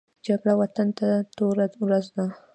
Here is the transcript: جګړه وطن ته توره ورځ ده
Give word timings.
جګړه 0.27 0.53
وطن 0.61 0.87
ته 0.99 1.07
توره 1.35 1.65
ورځ 1.83 2.05
ده 2.15 2.25